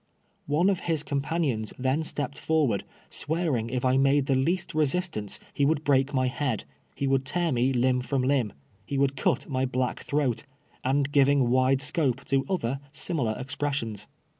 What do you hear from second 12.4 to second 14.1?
other similar expressions.